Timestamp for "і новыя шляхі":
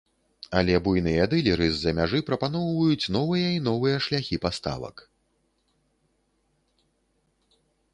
3.59-4.43